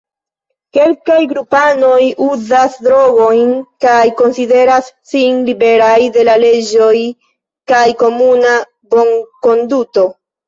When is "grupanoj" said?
1.31-1.99